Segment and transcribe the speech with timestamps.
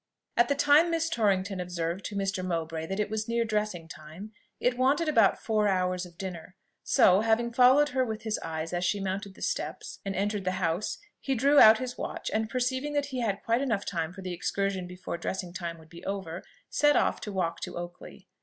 [0.35, 2.43] At the time Miss Torrington observed to Mr.
[2.43, 7.21] Mowbray that it was near dressing time, it wanted about four hours of dinner; so,
[7.21, 10.97] having followed her with his eyes as she mounted the steps and entered the house,
[11.19, 14.33] he drew out his watch, and perceiving that he had quite enough time for the
[14.33, 18.27] excursion before "dressing time" would be over, set off to walk to Oakley.